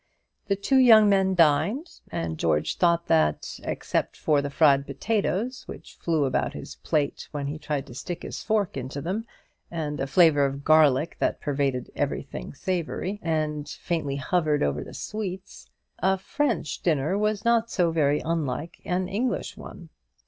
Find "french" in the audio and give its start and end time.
16.17-16.79